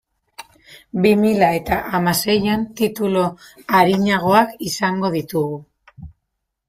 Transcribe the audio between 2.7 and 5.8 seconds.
titulu arinagoak izango ditugu.